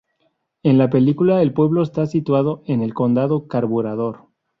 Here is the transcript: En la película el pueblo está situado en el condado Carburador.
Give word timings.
En 0.63 0.79
la 0.79 0.89
película 0.89 1.43
el 1.43 1.53
pueblo 1.53 1.83
está 1.83 2.07
situado 2.07 2.63
en 2.65 2.81
el 2.81 2.95
condado 2.95 3.47
Carburador. 3.47 4.25